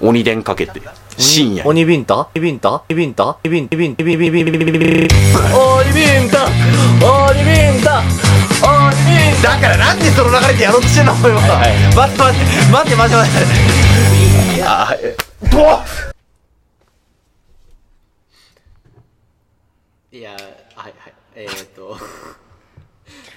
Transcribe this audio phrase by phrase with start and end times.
[0.00, 0.80] 鬼電かけて
[1.16, 2.28] 深夜鬼ビンタ？
[2.34, 3.38] ビンタビンタ？
[3.42, 4.04] ビンタビンタ？
[4.04, 4.42] ビンタビンタ？
[4.42, 4.68] ビンタビンタ？
[4.68, 4.68] ビン
[5.10, 6.44] タ鬼ビンタ？
[7.24, 8.02] 鬼ビンタ？
[9.42, 11.38] だからなんでその流れでやろうとしてんのお前は。
[11.94, 12.44] 待って待って。
[12.72, 13.32] 待って待って待っ
[14.56, 14.62] て。
[14.64, 14.98] あっ
[20.12, 20.40] いやはい
[20.76, 21.14] はい。
[21.34, 21.98] え、っと。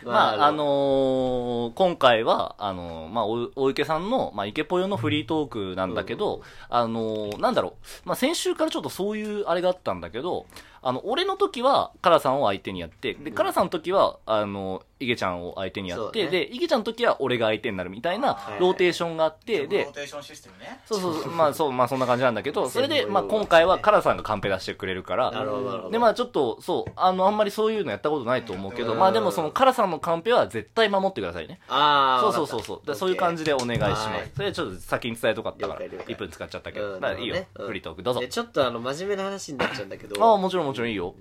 [0.10, 10.45] まあ、あのー今回は、あのーまあ、お、お池さんの、まあ、池ぽよのフリートークなんだけど、あのーなんだろう、まあ、先週からちょっとそういうあれがあったんだけど、
[10.81, 16.29] あの、俺の時は、カラさんを相手にやって、で、カラさんの時は、あの、イゲちゃんを相手にやって、ね。
[16.29, 18.59] で、イゲちゃんの時は俺が相手になるみたいなはい。
[18.59, 20.79] ローテーションがあって、ロでー、テーションシステムね。
[20.85, 25.91] そうそうそう、まあそう、まあそんな感じなんだけど、 それで、まあ今回はカラさんがカンペ出してくれるから、なるほどなるほど。
[25.91, 28.99] で、まあちょっと、そう、あの、あんまりそういうのやったことないと思うけど、うん。
[28.99, 31.61] まあでもそのカラさんのカンペは絶対守ってくださいね。
[31.69, 32.88] ああそうそうそうそう。
[32.88, 34.07] でそういう感じでお願いします。
[34.09, 34.31] はい。
[34.35, 36.16] それちょっと先に伝えとかったから、了解了解。
[36.16, 36.99] 1分使っちゃったけど。
[37.17, 37.38] いいよ。
[37.55, 38.19] フリートークどうぞ。
[38.19, 38.27] で。
[38.27, 41.16] ちょっとあの真面目な話になっちゃうんだけどああ、もちろんもちろんいいよ。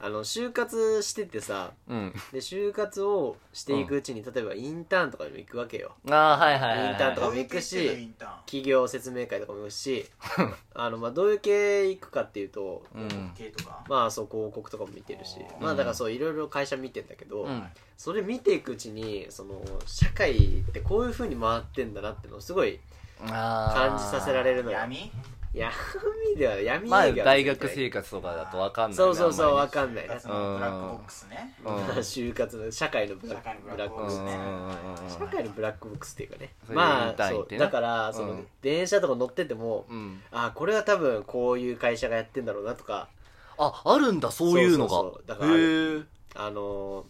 [0.00, 2.12] あの就活しててさうん。
[2.32, 7.36] で就活をしていくうちに、例えばインターンとかにも行くわけよああ、はいはいはいインターンとかはい。
[7.38, 8.32] も行くしインターン？
[8.44, 10.04] 企業説明会とかも行くし
[10.74, 13.32] あのまあどういう系行くかっていうとうん。
[13.34, 13.84] 系とか？
[13.88, 17.62] まあそう広告とかも見てるしまあだからそういろいろ会社見てんだけど、うん。
[17.96, 22.78] それ見ていくうちにその社会ってこういう風に回ってんだなってのをすごい
[23.30, 23.88] ああ。
[23.90, 25.10] 感じさせられるのよ闇？
[25.54, 25.72] 闇
[26.36, 28.96] では闇営業まあ、大学生活とかだとわかんないね。
[28.96, 30.14] そうそうそうあんまわかんないな。
[30.14, 31.54] ブラックボックスね。
[31.64, 31.74] うん。
[31.76, 34.18] 就活の社会のブラ社会のブラックボックス。
[34.18, 35.26] りブラックボックスね。
[35.26, 36.52] 社会のブラックボックスっていうかね。
[36.68, 37.58] まあそう。
[37.58, 38.46] だからその、うん。
[38.62, 40.20] 電車とか乗ってても、うん。
[40.32, 43.08] あこれは多分こういう会社がやってんだろうなとか。
[43.56, 44.90] あ、あるんだ、そういうのが。
[44.90, 45.24] そうそうそう。
[45.26, 47.04] だからあのー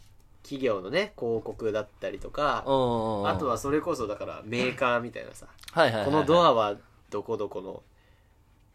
[0.45, 2.71] 企業のね広告だったりとか、う
[3.25, 3.29] ん。
[3.29, 6.13] あとはそれこそだからメーカーみたいなさ、はいはいはいはい。
[6.13, 6.75] このドアは
[7.09, 7.83] どこどこの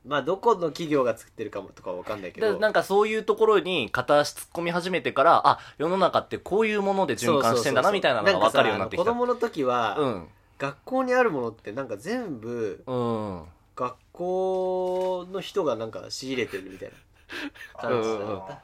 [0.09, 2.53] まあどこの企業が作ってるかもとかわかんないけど。
[2.53, 9.05] だなんかそういうところに片足突っ込み始めてから、あ、世の中ってこういうもので循環してんだなみたいなのが分かるようになってきた。
[9.05, 10.27] 子供の時は、うん。
[10.57, 13.43] 学校にあるものってなんか全部うん。
[13.75, 18.37] 学校の人がなんか仕入れてるみたいな感じだうん。
[18.39, 18.61] った、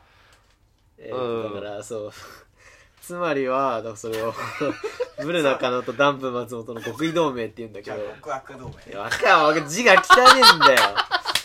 [0.98, 1.20] えうん。
[1.20, 2.12] ーだからそう。
[3.04, 4.34] つまりはだからそれを
[5.22, 9.02] ブル中野とダンプ松本の極意同盟って言うんだけじゃどあ極悪同い盟や
[9.44, 10.82] わかん字が汚ねえんだよ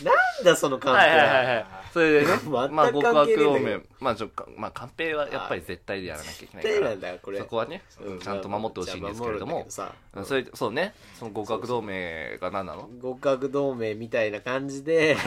[0.03, 1.65] なんだそのカンペはいはいはいはい。
[1.93, 3.81] それでね、 全くまあ、関係極悪ねえんだけど同盟。
[3.99, 6.95] まあ、ちょ、まあ、カンペはやっぱり絶対でやらなきゃいけない絶対なから。
[6.95, 7.39] んだよこれ。
[7.39, 8.19] そこはね、うん。
[8.19, 9.65] ちゃんと守ってほしいんですけれども。
[9.69, 12.89] じゃあうんそれ、そうね、その極悪同盟が何なの？
[13.01, 15.21] 極悪同盟みたいな感じで、いわ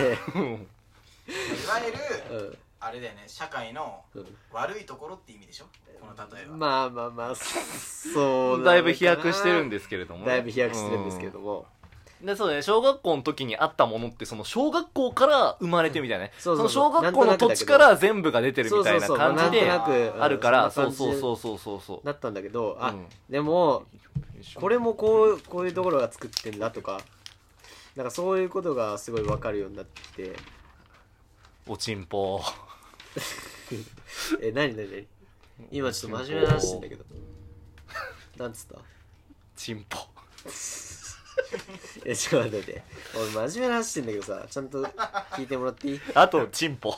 [1.86, 2.58] ゆるうん。
[2.80, 5.64] あれだよね社会のうん悪いところって意味でしょ？
[5.98, 6.54] この例えは。
[6.56, 10.26] まあまあまあそうだいぶ飛躍してるんですけれどもね。
[10.26, 11.64] だいぶ飛躍してるんですけれども、うん
[12.24, 16.32] で、そうね、小学校の時にあったものって、その小学校から生まれてみたいなね。
[16.38, 16.90] そうそうそう。
[16.90, 19.36] の小学校の土地から全部が出てるみたいなそうそうそう。
[19.36, 21.80] 感じであるから、そうそうそうそうそう。
[21.80, 22.06] そう。
[22.06, 23.06] なったんだけどあ、うん。
[23.28, 23.84] でも
[24.54, 27.00] これもこうこういうところが作ってんだとか
[27.96, 30.34] なんかそういうことがすごい分かるようになって。
[31.66, 32.40] おちんぽ。
[34.40, 35.06] え何何何？
[35.70, 37.04] 今ちょっと真面目な話してんだけど。
[38.36, 38.78] なんつった？
[39.56, 39.98] ちんぽ。
[42.04, 42.82] えちょっと待ってて
[43.14, 46.00] 俺真面目な話してんだけどさちゃんと聞いてもらっていい？
[46.14, 46.94] あと、ちんぽ。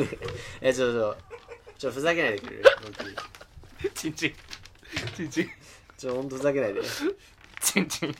[0.60, 1.16] えちょちょ
[1.78, 2.64] ちょふざけないでくれる？
[2.82, 3.14] 本当に
[3.94, 4.32] ちんちん。
[5.16, 5.50] ちんちん。
[5.96, 6.80] ちょほんとふざけないで
[7.60, 8.14] ちんちん。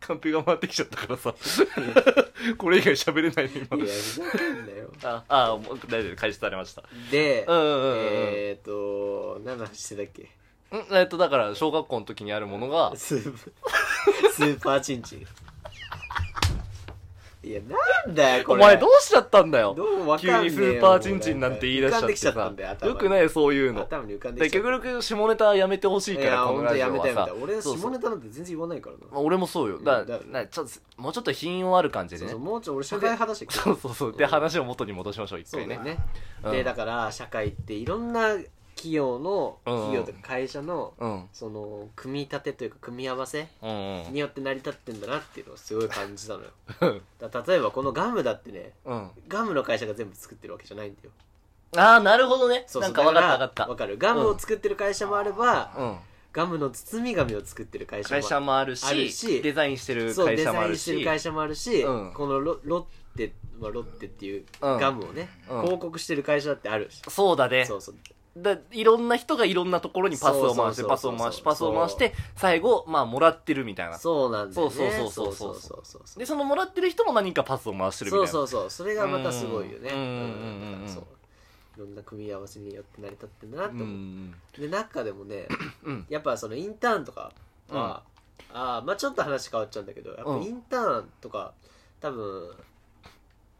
[0.00, 1.32] カンペが回ってきちゃったからさ。
[2.58, 3.86] これ以外喋れないね、今い。
[3.88, 6.82] やふざけんなよあ、あ、もう大丈夫、開始されました。
[7.10, 10.28] で、うんうんうんうんえっ、ー、と何の話してたっけ？
[10.76, 10.86] ん。
[10.96, 15.26] えっと、だから、小学校の時にあるものが、スーパースーパーチンチン。
[17.44, 17.60] いや
[18.06, 18.62] なんだよこれ。
[18.62, 19.74] お前どうしちゃったんだよ。
[19.76, 22.94] どうわ急かんねえよにスーパーチンチンなんて言い出しちゃって浮かんできちゃったさんだよ頭に。
[22.94, 23.82] よくないそういうの。
[23.82, 24.68] 頭に浮かんでできちゃった。
[24.68, 27.78] 極力下ネタやめてほしいいからこのんとやめたやめた俺そうそう。
[27.78, 29.02] 下ネタなんて全然言わないからな。
[29.10, 29.80] まあ俺もそうよ。
[29.80, 32.30] だだなちょっともうちょっと品をある感じでね。
[32.30, 33.44] そうそうもうちょい俺社会派だし。
[33.50, 34.16] そうそうそう。
[34.16, 35.74] で話を元に戻しましょう一回ね。
[35.74, 36.04] そうだよね、
[36.44, 36.52] うん。
[36.52, 38.36] でだから社会っていろんな
[38.82, 39.74] 企業のうん。
[39.92, 41.28] 企業とか会社のうん。
[41.32, 44.12] その組み立てというか組み合わせうんうん。
[44.12, 46.50] によって成り立ってんだなっていうのをすごい感じたのよ。
[46.80, 47.02] うん。
[47.20, 49.10] だから例えばこのガムだってねうん。
[49.28, 51.10] ガムの会社が全部作ってるわけじゃないんだよ。
[51.76, 52.64] ああなるほどね。
[52.66, 53.62] そうそうなんか分かった分かだった。
[53.64, 53.96] らわかる。
[53.98, 55.96] ガムを作ってる会社もあれば、うん。
[56.32, 62.12] ガムの包み紙を作ってる会社も会社もあるあるししデザインしてるそうデ会社もあるザインしてるし会社もあるし、うん。
[62.12, 62.78] このロロ
[63.14, 64.78] ッテ、まあ、ロッテっていううん。
[64.78, 65.62] ガムをね、うん。
[65.62, 67.64] 広告してる会社だってあるし、そうだね。
[67.64, 67.94] そうそう
[68.36, 73.98] だいろんな人がいろんなところにパスを回して、パスを回して、パスを回して、最後、まあ、もらってるみたいな。
[73.98, 74.70] そうなんですね。
[74.70, 75.80] そうそうそうそうそう。
[75.84, 78.28] そうで、そのもらってる人も何かパスを回してるみたいな。
[78.28, 78.70] そうそうそう。
[78.70, 79.90] それがまたすごいよね。
[79.92, 80.72] うん。
[80.72, 81.04] だからそう。
[81.76, 81.94] いろん。
[81.94, 84.60] な組み合わせによって成り立ってるなと思う。
[84.60, 85.46] で、中でもね、
[86.08, 87.32] やっぱそのインターンとか
[87.68, 88.02] は、
[88.50, 89.86] あ、あまあちょっと話変わっちゃうん。
[89.86, 91.52] だけど、やっぱインターンとか、
[92.00, 92.50] 多分、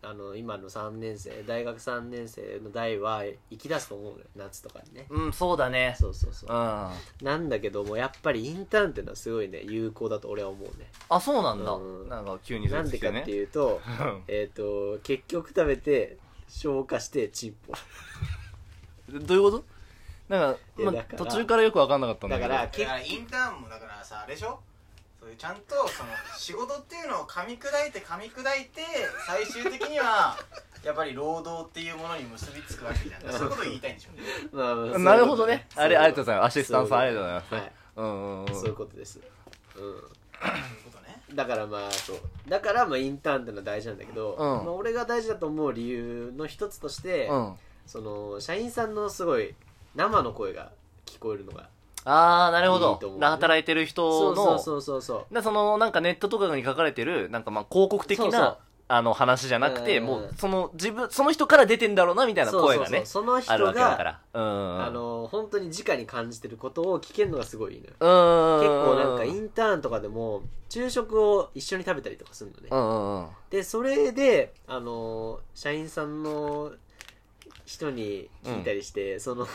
[0.04, 5.94] あの今の3年生大学3年生の代は行き出すと思うのよ夏とかにねうん、そうだね。
[5.99, 6.56] そうそうそううん。
[6.56, 10.90] あ、なんだけどもやっぱりインターンっていうのはすごいね有効だと俺は思うね
[11.20, 12.08] そうなんだうん。
[12.08, 13.31] なんか急になんでかってう。
[13.31, 13.81] いうと
[14.26, 16.16] えっと結局食べて
[16.48, 17.72] 消化してチンポ
[19.20, 19.64] どういうこと？
[20.28, 22.48] なんか、まあ途中からよくわかんなかったんだけど。
[22.48, 24.58] だからだからインターンもだからさあれでしょ？
[25.32, 28.82] そういうちゃんとその仕事っていうのを噛み砕いて噛み砕いて
[29.26, 30.37] 最終的には
[30.84, 33.32] やっぱり労働っていうものに結びつくわけじゃん。
[33.32, 34.11] そういうことを言いたいんでしょ
[34.56, 35.69] まあまあなるほどね。
[35.76, 36.46] あれ、ありがとうございます。
[36.46, 37.55] アシスタントさんありがとうございます。
[37.55, 37.73] はい。
[37.96, 38.55] うんうんうん。
[38.55, 39.20] そういうことです。
[41.32, 42.17] だからまあそう。
[42.49, 44.38] だからまあインターンってのは大事なんだけど、うん。
[44.38, 47.58] まあ、俺が大事だと思う理由の一つとして、うん。
[47.87, 49.55] その社員さんのすごい
[49.94, 50.73] 生の声が
[51.06, 51.69] 聞こえるのが
[52.04, 52.93] あー、なるほど。
[52.93, 53.20] いいと思う。
[53.20, 53.26] ね。
[53.26, 58.58] 働いてる人の、そうそうそうそうでそのなんかネットとかに書かれてるなんかまあ広告的なそうそう。
[58.88, 60.04] あの話じゃなくて、うん。
[60.04, 63.40] もうその自分その人から出てんだろうなみたいな声がねそうそう。
[63.40, 64.20] そうそのあるわ人がけだから。
[64.34, 64.82] うん。
[64.82, 67.93] あの本当に直に感じてることを聞けるのがすごいいいのよ。
[68.00, 68.60] うん。
[68.60, 72.69] 結構なんかインターンとかでも昼食を一緒に食べたりとかするのね。
[72.70, 73.28] うんうんうん。
[73.48, 76.72] でそれであの社員さんの
[77.64, 79.46] 人に聞いたりして、その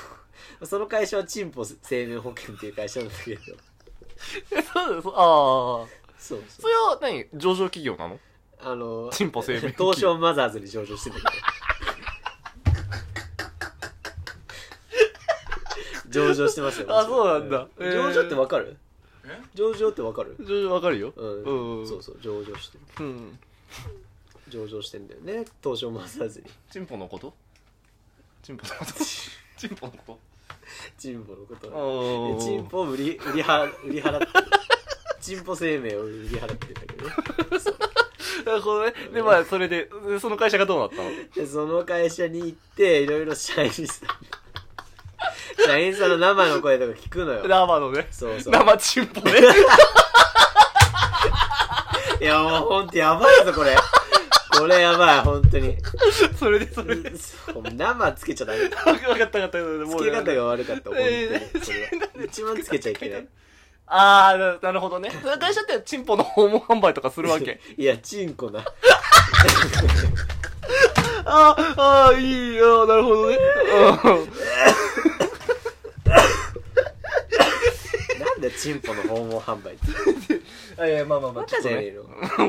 [0.63, 3.41] その会社はチンポ生命保険っていう会社なんだけど。
[4.51, 5.87] えそうそうああ
[6.17, 8.19] そうそそうれは何上場企業なの？
[8.59, 9.69] あのチンポ生命。
[9.73, 11.31] 東証マザーズに上場してんだけど。
[16.09, 16.87] 上場してますよ。
[16.89, 17.67] あそうなんだ。
[17.79, 18.77] へー上場ってわかる？
[19.25, 19.39] え？
[19.53, 20.35] 上場ってわかる？
[20.39, 21.13] 上場わかるよ。
[21.15, 21.87] うん、うん。
[21.87, 23.05] そうそう上場してる。
[23.05, 23.39] うん。
[24.47, 26.45] 上場してんだよね東証マザーズに。
[26.71, 27.33] チンポのこと？
[28.41, 28.93] チンポのこと
[29.57, 30.19] チンポのこ
[30.97, 31.67] チンポのこと。
[31.67, 34.25] とでチンポを売り売りは 売り払って。
[34.25, 34.31] る
[35.19, 37.13] チンポ生命を売り払ってるんだけどね。
[38.45, 38.93] なるほどね。
[39.13, 39.89] でまあそれで
[40.21, 41.09] その会社がどうなったの？
[41.35, 43.87] でその会社に行っていろいろ社員さん
[45.65, 47.47] 社員さんの生の声とか聞くのよ。
[47.47, 48.07] 生のね。
[48.11, 48.53] そうそう。
[48.53, 49.33] 生チンポね。
[52.21, 53.75] いやもうほんとやばいぞこれ
[54.59, 55.77] これやばい本当に。
[56.37, 57.11] それでそれで。
[57.75, 58.59] 生つけちゃダメ。
[58.59, 61.05] 分かった分かったつけ方が悪かった本当に。
[61.63, 62.25] それは。
[62.25, 63.27] 一番つけちゃいけない。
[63.89, 65.09] ああななるほどね。
[65.39, 67.59] 会社ってチンポの訪問販売とかするわけ。
[67.77, 68.59] いやチンコな。
[71.25, 72.55] あーあーいい。
[72.57, 73.37] よなるほどね
[78.39, 79.73] でチンポの訪問販売。
[79.75, 80.41] って
[80.81, 81.93] あいやまあまあまあちょのっとね。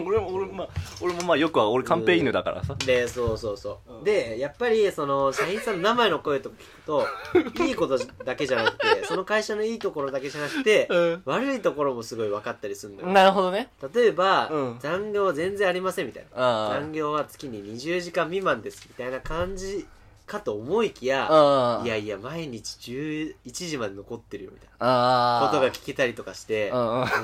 [0.07, 0.69] 俺も俺もまあ
[1.01, 2.75] 俺もまあよくは俺カンペ犬だからさ。
[2.75, 4.05] でそうそうそう。
[4.05, 11.23] でやっぱりその社員さんの生の声とか聞くと いいことだけじゃなくてその会社のいいところだけじゃなくて、うん。
[11.25, 13.07] 悪いところもすごい分かったりするのよ。
[13.09, 13.71] なるほどね。
[13.95, 14.79] 例えば、うん。
[14.81, 16.69] 残業全然ありませんみたいな。
[16.71, 19.87] あ残業は月に20時間未満ですみたいな感じ
[20.29, 24.77] かと思いきやあいやいや毎日11時まで残ってるよみたいな。
[24.81, 26.73] あことが聞けたりとかして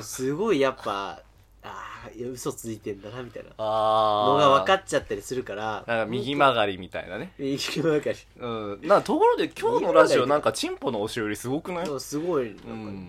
[0.01, 1.19] すごいやっぱ
[1.63, 1.67] あ
[2.05, 7.31] あ嘘ついてんだなみたいなあのが分かっっちゃったりするからなんか右曲がりみたいなね。
[7.39, 8.17] 右曲がり。
[8.39, 8.79] うん。
[8.83, 11.99] なところで今日のラジオなんかチンポの押し寄りすごくない？
[11.99, 13.07] すごいなんうか,、ん。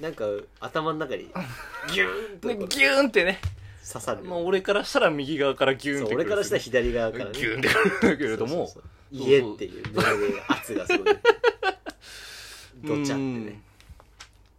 [0.00, 0.24] なんか
[0.60, 1.24] 頭の中に
[1.92, 3.40] ギューンとねギューンってね。
[3.86, 7.30] 刺さる俺からしたら右側からギューンって俺からしたら左側からね。
[7.34, 7.68] ギューンって
[8.00, 8.82] くるけれどもそうそうそう
[9.14, 11.14] 家っていう胸で圧がすごい。
[12.84, 13.62] どちゃってね。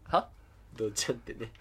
[0.07, 0.27] は？
[0.77, 1.51] どちゃってね。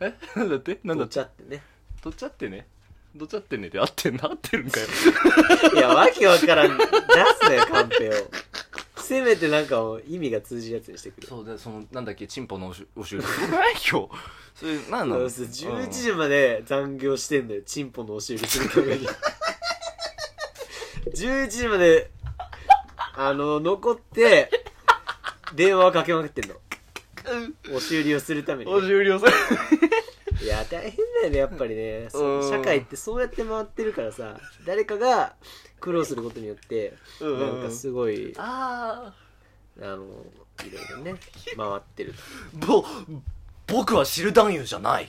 [0.00, 0.14] え？
[0.36, 0.80] なんだって？
[0.82, 1.62] なんだどってちゃってね。
[2.02, 2.66] どっちゃってね？
[3.14, 4.30] どっちゃってねで合ってんの？
[4.30, 4.86] 合ってるんかよ。
[5.74, 6.78] いやわけわからん。
[6.78, 6.88] 出す
[7.48, 8.30] なよカンペを。
[8.96, 11.26] せめてなんかもう意味が通じるやつにしてくれ。
[11.26, 12.26] そうでそのなんだっけ？
[12.26, 13.26] チンポの押し押し寄り。
[13.26, 14.08] すごくない今日？
[14.54, 19.06] それなんなのそう11時まで残業してんだよチンポの押し売りするために
[21.06, 22.10] 11時まで
[23.16, 24.50] あの残って
[25.54, 26.54] 電話をかけまくってんの。
[27.68, 29.26] 押し売りをするために押し売りをさ
[30.42, 32.08] いや大変だよねやっぱりね。
[32.10, 35.34] 社会ってそうやって回ってるからさ誰かが
[35.80, 39.12] 苦労することによってうんなんかすごいあ
[39.80, 41.14] あのいろいろね
[41.56, 42.14] 回ってる
[42.54, 42.84] ぼ
[43.66, 45.08] 僕は知る男優じゃない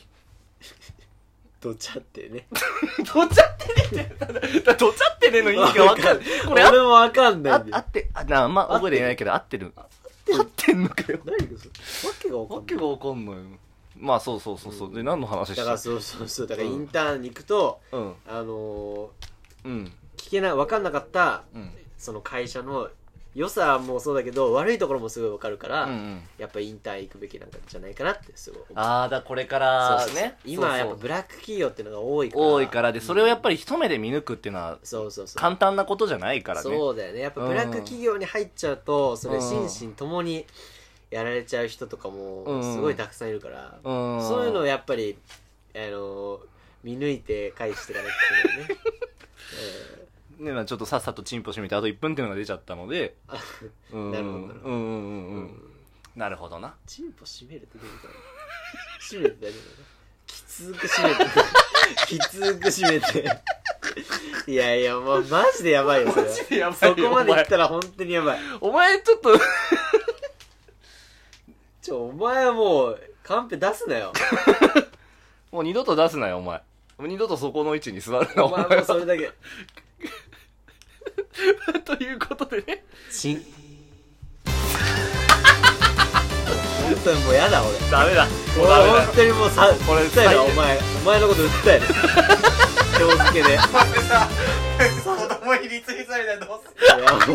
[1.61, 2.47] どちゃってね
[3.13, 3.57] どっちゃっ
[3.89, 6.25] てねって、どっちゃってねの意味がわかんない。
[6.47, 9.71] これあ俺もわかんないあ合って、あ、なあんま覚えてないけど合ってる。
[9.77, 9.81] 合
[10.41, 11.19] ってんのかよ。
[11.23, 13.41] 何がそれわけがわかんないわけがわかんないよ。
[13.97, 14.93] まあそうそうそうそう。
[14.93, 18.15] で、何の話しただからそうそうそうだからインターンに行くと、うん。
[18.27, 19.07] あのー
[19.65, 19.93] うん。
[20.17, 21.71] 聞けない分かんなかったうん。
[21.97, 22.89] その会社の
[23.33, 26.21] 良さもそうだけど悪いところもすごい分かるから、うんうん。
[26.37, 28.73] やっぱインターン行くべきなんじゃないかなってすごい思う。
[28.75, 30.35] ああ、だこれからそうね。
[30.45, 32.45] 今はやっぱブラック企業っていうのが多いから。
[32.45, 35.39] 多いからで、それをやっぱり一目で見抜くっていうのはそうそうそう。
[35.39, 36.63] 簡単なことじゃないからね。
[36.63, 37.21] そうだよね。
[37.21, 40.45] やっぱブラック企業に入っちゃうとそれうん心身ともに
[41.09, 42.73] やられちゃう人とかもうん。
[42.73, 44.21] すごいたくさんいるから、うん。
[44.27, 45.17] そういうのをやっぱり
[45.73, 46.41] あの
[46.83, 48.75] 見抜いて返していかなきゃいけないね、
[50.41, 53.15] ね、まあちょっとさっさとチンポ閉めてあと1分っていうのが出ちゃったので、
[53.91, 54.11] うん。
[54.11, 55.61] なるほどなるほどうんうんうんううんん。
[56.15, 56.73] なるほどな。
[56.87, 58.13] チンポ閉めるってどういうこと？
[58.99, 59.85] 閉めて大丈夫なの？
[60.27, 61.25] きつく閉めて
[62.07, 63.41] きつく閉めて
[64.51, 69.37] いやいやもうマジでやばいよそれはジでやばいそよこまで来たら本当にやばいお前ちょっと、
[71.81, 74.13] ちょお前はもうカンペ出すなよ
[75.51, 76.57] もう二度と出すなよ、お前。
[76.97, 79.33] もう二度とそこの位置に座るな、お前お前もうそれだけは。
[81.85, 82.83] ということでね。
[83.11, 83.43] ちん。
[86.83, 87.77] 本当にもうやだ俺。
[87.91, 88.25] ダメだ。
[88.25, 88.31] も
[88.63, 89.15] う俺ダメだ本。
[89.15, 91.85] 当にもうさこれ訴えるお前お前のこと訴える
[92.99, 93.53] 今日付けで。
[93.53, 94.27] いやさ
[95.15, 96.59] 子供にリツイートされたらどう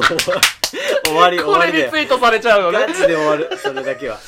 [0.05, 0.17] する？
[0.17, 0.41] もう。
[1.07, 1.85] 終わり終これわりで。
[1.85, 2.87] リツイートされちゃうよね。
[2.87, 2.93] ガ。
[2.95, 3.51] チで終わる。
[3.61, 4.19] それだけは